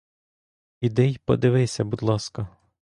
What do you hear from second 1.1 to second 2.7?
подивися, будь ласка!